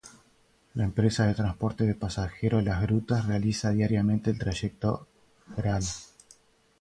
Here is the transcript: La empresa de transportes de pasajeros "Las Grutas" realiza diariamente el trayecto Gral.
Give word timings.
La 0.73 0.83
empresa 0.83 1.27
de 1.27 1.35
transportes 1.35 1.85
de 1.85 1.93
pasajeros 1.93 2.63
"Las 2.63 2.81
Grutas" 2.81 3.27
realiza 3.27 3.69
diariamente 3.69 4.31
el 4.31 4.39
trayecto 4.39 5.05
Gral. 5.55 5.83